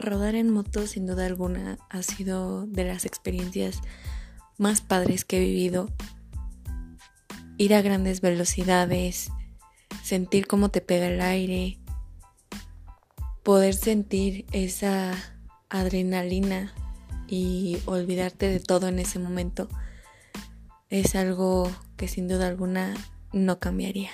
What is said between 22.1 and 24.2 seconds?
duda alguna no cambiaría.